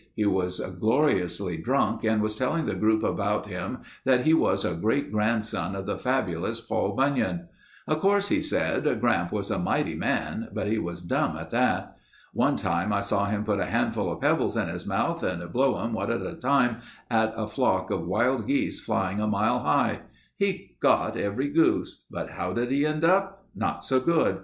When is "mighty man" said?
9.59-10.47